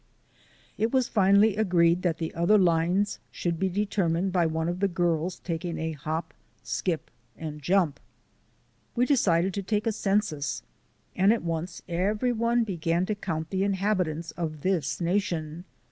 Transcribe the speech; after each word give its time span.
It 0.79 0.91
was 0.91 1.07
finally 1.07 1.55
agreed 1.55 2.01
that 2.01 2.17
the 2.17 2.33
other 2.33 2.57
lines 2.57 3.19
should 3.29 3.59
be 3.59 3.69
determined 3.69 4.31
by 4.33 4.47
one 4.47 4.67
of 4.67 4.79
the 4.79 4.87
girls 4.87 5.37
tak 5.37 5.63
ing 5.63 5.77
a 5.77 5.91
hop, 5.91 6.33
skip, 6.63 7.11
and 7.37 7.61
jump. 7.61 7.99
We 8.95 9.05
decided 9.05 9.53
to 9.53 9.61
take 9.61 9.85
a 9.85 9.91
census 9.91 10.63
and 11.15 11.31
at 11.31 11.43
once 11.43 11.83
every 11.87 12.31
one 12.31 12.63
began 12.63 13.05
to 13.05 13.13
count 13.13 13.51
the 13.51 13.63
inhabitants 13.63 14.31
of 14.31 14.61
this 14.61 14.99
nation. 15.01 15.65